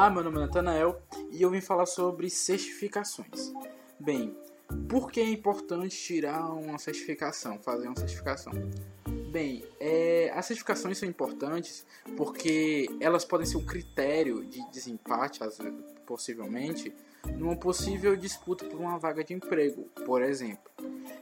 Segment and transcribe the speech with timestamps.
[0.00, 0.98] Olá, meu nome é Natanael
[1.30, 3.52] e eu vim falar sobre certificações.
[3.98, 4.34] Bem,
[4.88, 8.50] por que é importante tirar uma certificação, fazer uma certificação?
[9.30, 11.84] Bem, é, as certificações são importantes
[12.16, 15.40] porque elas podem ser um critério de desempate,
[16.06, 16.94] possivelmente,
[17.36, 20.72] numa possível disputa por uma vaga de emprego, por exemplo.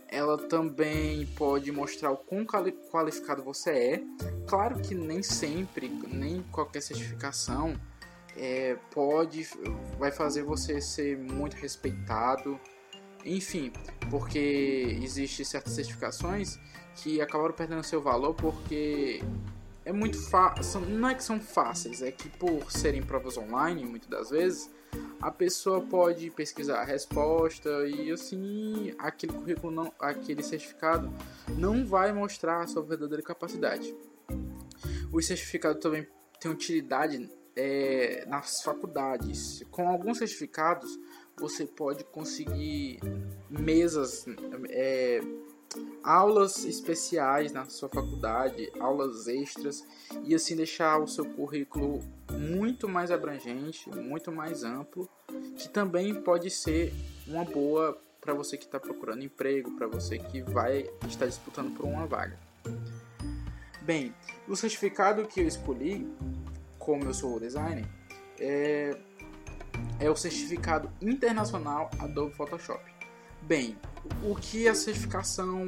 [0.06, 4.02] Ela também pode mostrar o quão qualificado você é.
[4.46, 7.74] Claro que nem sempre, nem qualquer certificação
[8.38, 9.46] é, pode,
[9.98, 12.58] vai fazer você ser muito respeitado.
[13.24, 13.72] Enfim,
[14.10, 16.58] porque existe certas certificações
[16.94, 19.20] que acabaram perdendo seu valor porque
[19.84, 20.80] é muito fácil.
[20.80, 24.70] Não é que são fáceis, é que por serem provas online, muitas das vezes,
[25.20, 31.12] a pessoa pode pesquisar a resposta e assim aquele currículo não, aquele certificado
[31.56, 33.94] não vai mostrar a sua verdadeira capacidade.
[35.12, 36.06] O certificado também
[36.40, 37.28] tem utilidade
[37.58, 39.64] é, nas faculdades.
[39.72, 40.88] Com alguns certificados
[41.36, 43.00] você pode conseguir
[43.50, 44.24] mesas,
[44.70, 45.20] é,
[46.04, 49.84] aulas especiais na sua faculdade, aulas extras
[50.24, 52.00] e assim deixar o seu currículo
[52.32, 55.08] muito mais abrangente, muito mais amplo,
[55.56, 56.94] que também pode ser
[57.26, 61.86] uma boa para você que está procurando emprego, para você que vai estar disputando por
[61.86, 62.38] uma vaga.
[63.82, 64.14] Bem,
[64.46, 66.06] o certificado que eu escolhi,
[66.88, 67.84] como eu sou designer,
[68.40, 68.96] é,
[70.00, 72.82] é o certificado internacional Adobe Photoshop.
[73.42, 73.76] Bem,
[74.24, 75.66] o que é a certificação,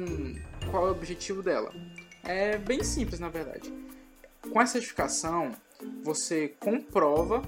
[0.71, 1.71] qual é o objetivo dela?
[2.23, 3.71] É bem simples, na verdade.
[4.51, 5.51] Com a certificação,
[6.03, 7.43] você comprova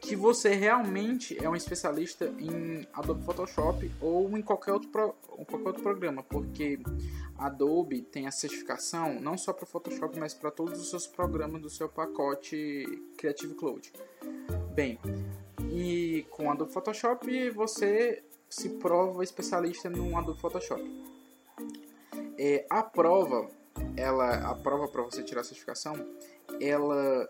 [0.00, 5.68] que você realmente é um especialista em Adobe Photoshop ou em qualquer outro, pro, qualquer
[5.68, 6.78] outro programa, porque
[7.38, 11.70] Adobe tem a certificação não só para Photoshop, mas para todos os seus programas do
[11.70, 12.84] seu pacote
[13.16, 13.92] Creative Cloud.
[14.74, 14.98] Bem,
[15.70, 20.82] e com Adobe Photoshop você se prova especialista no Adobe Photoshop.
[22.38, 23.48] É, a prova,
[23.96, 25.94] ela, a prova para você tirar a certificação,
[26.60, 27.28] ela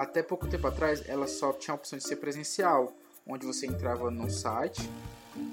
[0.00, 2.90] até pouco tempo atrás ela só tinha a opção de ser presencial,
[3.26, 4.90] onde você entrava no site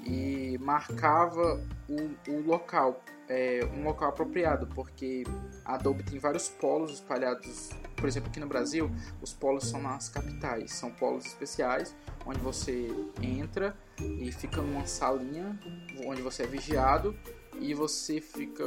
[0.06, 2.98] e marcava o, o local,
[3.28, 5.22] é, um local apropriado, porque
[5.66, 10.08] a Adobe tem vários polos espalhados, por exemplo, aqui no Brasil, os polos são nas
[10.08, 11.94] capitais, são polos especiais,
[12.24, 12.88] onde você
[13.22, 15.60] entra e fica numa salinha
[16.06, 17.14] onde você é vigiado
[17.60, 18.64] e você fica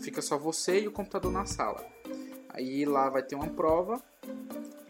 [0.00, 1.84] fica só você e o computador na sala.
[2.54, 4.02] Aí lá vai ter uma prova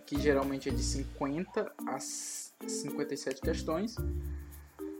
[0.06, 3.97] que geralmente é de 50 a 57 questões.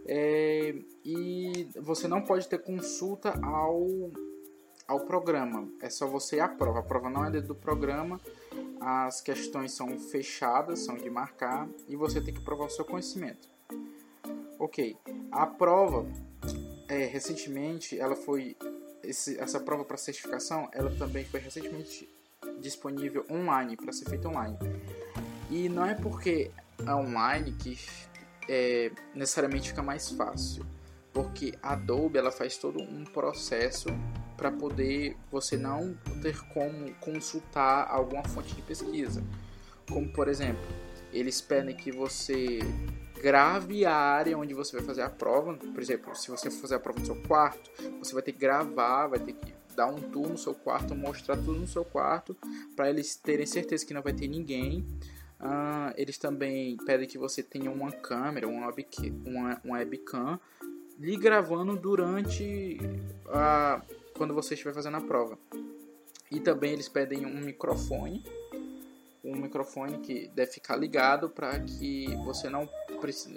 [0.07, 4.11] É, e você não pode ter consulta ao,
[4.87, 6.81] ao programa, é só você a prova.
[6.81, 8.21] A prova não é dentro do programa,
[8.81, 13.49] as questões são fechadas, são de marcar e você tem que provar o seu conhecimento.
[14.59, 14.97] Ok,
[15.31, 16.07] a prova,
[16.89, 18.57] é, recentemente, ela foi
[19.03, 22.09] esse, essa prova para certificação, ela também foi recentemente
[22.61, 24.59] disponível online para ser feita online.
[25.51, 26.51] E não é porque
[26.87, 27.79] é online que
[28.49, 30.65] é, necessariamente fica mais fácil,
[31.13, 33.89] porque a Adobe ela faz todo um processo
[34.37, 39.23] para poder você não ter como consultar alguma fonte de pesquisa,
[39.89, 40.65] como por exemplo,
[41.13, 42.59] eles pedem que você
[43.23, 45.55] grave a área onde você vai fazer a prova.
[45.55, 48.39] Por exemplo, se você for fazer a prova no seu quarto, você vai ter que
[48.39, 52.37] gravar, vai ter que dar um tour no seu quarto, mostrar tudo no seu quarto,
[52.75, 54.85] para eles terem certeza que não vai ter ninguém.
[55.41, 60.41] Uh, eles também pedem que você tenha uma câmera, uma webcam, uma, webcam
[60.99, 62.79] lhe gravando durante
[63.29, 63.83] a,
[64.17, 65.39] quando você estiver fazendo a prova.
[66.31, 68.25] E também eles pedem um microfone,
[69.23, 72.69] um microfone que deve ficar ligado para que você não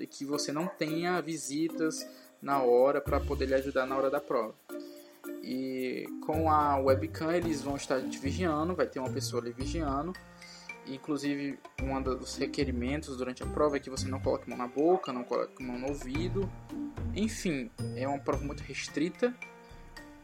[0.10, 2.08] que você não tenha visitas
[2.42, 4.56] na hora para poder lhe ajudar na hora da prova.
[5.50, 10.12] E com a webcam eles vão estar te vigiando, vai ter uma pessoa ali vigiando.
[10.86, 15.14] Inclusive, um dos requerimentos durante a prova é que você não coloque mão na boca,
[15.14, 16.50] não coloque mão no ouvido.
[17.16, 19.34] Enfim, é uma prova muito restrita,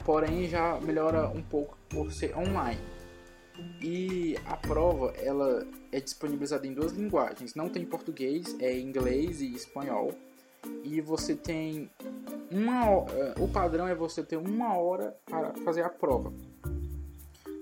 [0.04, 2.82] porém já melhora um pouco por ser online.
[3.82, 9.54] E a prova ela é disponibilizada em duas linguagens, não tem português, é inglês e
[9.54, 10.14] espanhol.
[10.84, 11.90] E você tem
[12.54, 16.32] uma eh, o padrão é você ter uma hora para fazer a prova.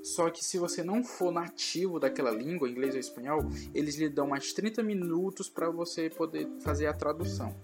[0.03, 3.41] Só que se você não for nativo daquela língua, inglês ou espanhol,
[3.73, 7.55] eles lhe dão mais 30 minutos para você poder fazer a tradução.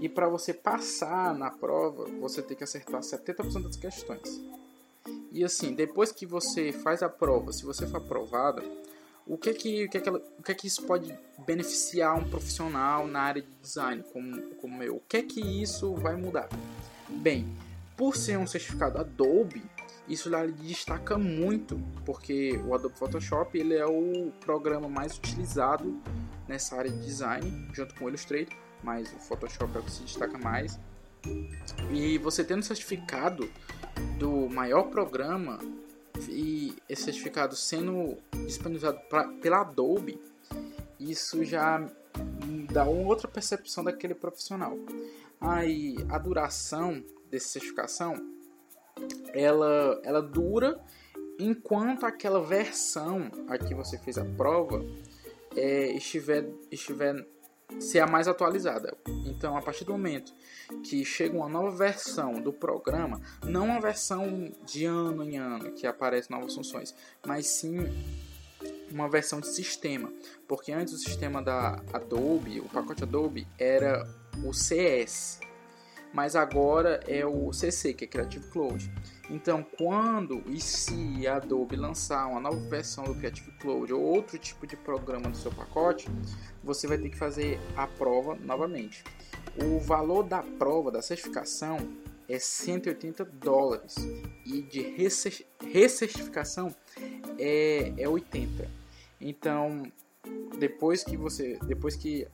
[0.00, 4.42] E para você passar na prova, você tem que acertar 70% das questões.
[5.30, 8.62] E assim, depois que você faz a prova, se você for aprovada,
[9.26, 11.16] o que é que, o que, é que, ela, o que, é que isso pode
[11.46, 14.96] beneficiar um profissional na área de design como, como eu?
[14.96, 16.48] O que é que isso vai mudar?
[17.08, 17.46] Bem,
[17.96, 19.62] por ser um certificado Adobe,
[20.08, 26.00] isso lá destaca muito, porque o Adobe Photoshop ele é o programa mais utilizado
[26.48, 30.02] nessa área de design, junto com o Illustrator, mas o Photoshop é o que se
[30.02, 30.78] destaca mais.
[31.92, 33.48] E você tendo certificado
[34.18, 35.60] do maior programa
[36.28, 38.16] e esse certificado sendo
[38.46, 40.20] disponibilizado pra, pela Adobe,
[40.98, 41.86] isso já
[42.70, 44.76] dá uma outra percepção daquele profissional.
[45.40, 48.14] Aí a duração dessa certificação
[49.32, 50.80] ela, ela dura
[51.38, 54.84] enquanto aquela versão a que você fez a prova
[55.56, 57.26] é, estiver, estiver
[57.80, 58.96] ser a mais atualizada.
[59.26, 60.32] Então, a partir do momento
[60.84, 65.86] que chega uma nova versão do programa, não uma versão de ano em ano que
[65.86, 66.94] aparece novas funções,
[67.26, 67.78] mas sim
[68.90, 70.12] uma versão de sistema,
[70.46, 74.06] porque antes o sistema da Adobe, o pacote Adobe era
[74.44, 75.40] o CS,
[76.12, 78.92] mas agora é o CC, que é Creative Cloud.
[79.30, 84.36] Então, quando e se a Adobe lançar uma nova versão do Creative Cloud ou outro
[84.38, 86.08] tipo de programa no seu pacote,
[86.62, 89.02] você vai ter que fazer a prova novamente.
[89.62, 91.78] O valor da prova, da certificação,
[92.28, 93.96] é 180 dólares
[94.46, 94.82] e de
[95.60, 96.74] recertificação
[97.38, 98.70] é, é 80.
[99.20, 99.82] Então,
[100.58, 102.26] depois que você, depois que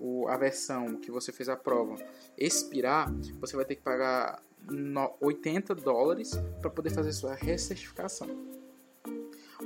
[0.00, 1.96] o, a versão que você fez a prova
[2.36, 4.42] expirar, você vai ter que pagar
[5.20, 8.28] 80 dólares para poder fazer sua recertificação.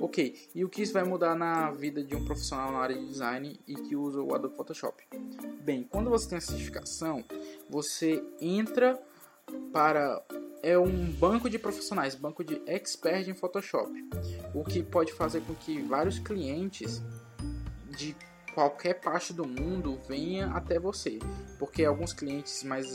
[0.00, 3.06] Ok, e o que isso vai mudar na vida de um profissional na área de
[3.06, 5.04] design e que usa o Adobe Photoshop?
[5.62, 7.24] Bem, quando você tem a certificação,
[7.70, 9.00] você entra
[9.72, 10.20] para
[10.64, 13.92] é um banco de profissionais, banco de expert em Photoshop,
[14.54, 17.02] o que pode fazer com que vários clientes
[17.90, 18.16] de
[18.54, 21.18] qualquer parte do mundo venha até você,
[21.58, 22.86] porque alguns clientes mais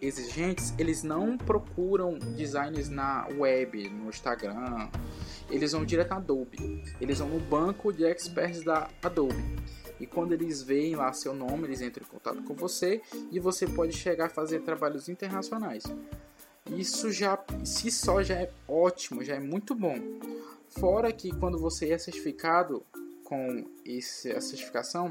[0.00, 4.88] exigentes eles não procuram designers na web, no Instagram,
[5.50, 9.58] eles vão direto na Adobe, eles vão no banco de experts da Adobe.
[10.00, 13.66] E quando eles veem lá seu nome, eles entram em contato com você e você
[13.66, 15.82] pode chegar a fazer trabalhos internacionais.
[16.70, 19.96] Isso já, se só já é ótimo, já é muito bom.
[20.68, 22.84] Fora que quando você é certificado,
[23.28, 25.10] com esse, a certificação,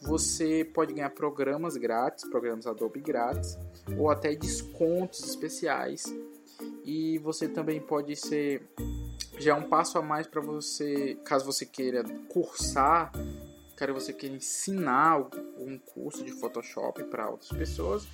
[0.00, 3.58] você pode ganhar programas grátis, programas Adobe grátis,
[3.98, 6.04] ou até descontos especiais.
[6.84, 8.62] E você também pode ser
[9.38, 13.10] já é um passo a mais para você, caso você queira cursar,
[13.74, 15.18] caso você queira ensinar
[15.58, 18.06] um curso de Photoshop para outras pessoas.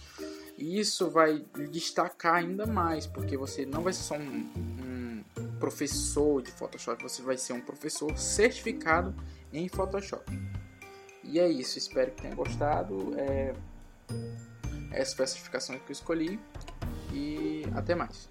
[0.57, 5.03] E isso vai destacar ainda mais, porque você não vai ser só um, um
[5.61, 9.15] professor de Photoshop, você vai ser um professor certificado
[9.53, 10.25] em Photoshop.
[11.25, 13.15] E é isso, espero que tenha gostado.
[13.19, 13.55] É,
[14.91, 16.39] é essa a especificação que eu escolhi.
[17.13, 18.29] E até mais.